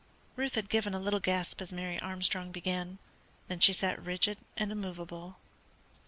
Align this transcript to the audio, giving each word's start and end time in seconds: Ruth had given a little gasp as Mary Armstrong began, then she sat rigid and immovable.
Ruth 0.35 0.55
had 0.55 0.67
given 0.67 0.95
a 0.95 0.99
little 0.99 1.19
gasp 1.19 1.61
as 1.61 1.71
Mary 1.71 1.99
Armstrong 1.99 2.51
began, 2.51 2.97
then 3.49 3.59
she 3.59 3.71
sat 3.71 4.01
rigid 4.03 4.39
and 4.57 4.71
immovable. 4.71 5.37